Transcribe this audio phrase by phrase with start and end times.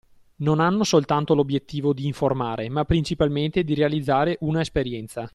[0.37, 5.29] Non hanno soltanto l’obbiettivo di informare, ma principalmente di realizzare una esperienza